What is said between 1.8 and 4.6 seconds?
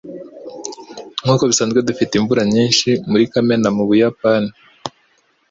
dufite imvura nyinshi muri kamena mubuyapani.